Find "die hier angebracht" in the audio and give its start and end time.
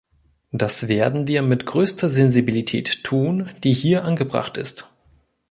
3.63-4.57